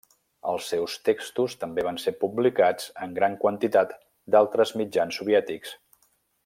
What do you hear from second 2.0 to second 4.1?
ser publicats en gran quantitat